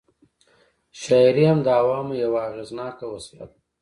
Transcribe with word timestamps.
شاعري 1.01 1.43
هم 1.49 1.59
د 1.65 1.67
عوامو 1.79 2.13
یوه 2.23 2.39
اغېزناکه 2.49 3.05
وسله 3.09 3.45
وه. 3.49 3.57